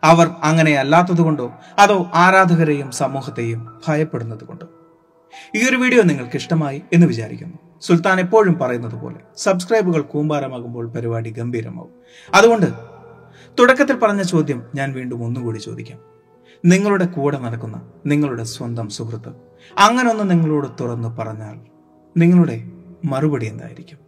അവർ 0.04 0.30
അങ്ങനെ 0.42 0.72
അല്ലാത്തതുകൊണ്ടോ 0.74 1.58
അതോ 1.78 2.10
ആരാധകരെയും 2.14 2.90
സമൂഹത്തെയും 2.90 3.80
ഭയപ്പെടുന്നത് 3.88 4.44
കൊണ്ടോ 4.44 4.66
ഈ 5.56 5.68
ഒരു 5.70 5.76
വീഡിയോ 5.76 6.02
നിങ്ങൾക്ക് 6.02 6.36
ഇഷ്ടമായി 6.36 6.82
എന്ന് 6.92 7.06
വിചാരിക്കുന്നു. 7.06 7.67
സുൽത്താൻ 7.80 8.20
എപ്പോഴും 8.20 8.58
പറയുന്നത് 8.58 8.94
പോലെ 8.94 9.16
സബ്സ്ക്രൈബുകൾ 9.36 10.00
കൂമ്പാരമാകുമ്പോൾ 10.00 10.88
പരിപാടി 10.88 11.30
ഗംഭീരമാവും. 11.30 11.90
അതുകൊണ്ട് 12.34 12.66
തുടക്കത്തിൽ 13.58 13.96
പറഞ്ഞ 13.96 14.22
ചോദ്യം 14.22 14.62
ഞാൻ 14.74 14.92
വീണ്ടും 14.92 15.24
ഒന്നുകൂടി 15.24 15.58
ചോദിക്കാം. 15.58 15.98
നിങ്ങളുടെ 16.64 17.06
കൂടെ 17.06 17.38
നടക്കുന്ന 17.38 17.82
നിങ്ങളുടെ 18.06 18.42
സ്വന്തം 18.42 18.88
സുഹൃത്ത് 18.88 19.28
അങ്ങനൊന്ന് 19.78 20.30
നിങ്ങളോട് 20.30 20.68
തുറന്നു 20.80 21.16
പറഞ്ഞാൽ 21.16 21.56
നിങ്ങളുടെ 22.16 22.64
മറുപടി 23.04 23.46
എന്തായിരിക്കും? 23.46 24.07